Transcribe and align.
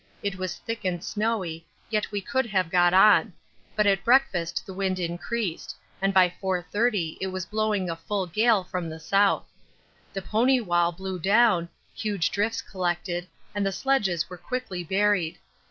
It 0.23 0.35
was 0.37 0.55
thick 0.57 0.83
and 0.83 1.03
snowy, 1.03 1.63
yet 1.91 2.11
we 2.11 2.21
could 2.21 2.47
have 2.47 2.71
got 2.71 2.91
on; 2.91 3.33
but 3.75 3.85
at 3.85 4.03
breakfast 4.03 4.65
the 4.65 4.73
wind 4.73 4.97
increased, 4.97 5.75
and 6.01 6.11
by 6.11 6.27
4.30 6.41 7.17
it 7.21 7.27
was 7.27 7.45
blowing 7.45 7.87
a 7.87 7.95
full 7.95 8.25
gale 8.25 8.63
from 8.63 8.89
the 8.89 8.99
south. 8.99 9.45
The 10.11 10.23
pony 10.23 10.59
wall 10.59 10.91
blew 10.91 11.19
down, 11.19 11.69
huge 11.93 12.31
drifts 12.31 12.63
collected, 12.63 13.27
and 13.53 13.63
the 13.63 13.71
sledges 13.71 14.27
were 14.27 14.37
quickly 14.39 14.83
buried. 14.83 15.37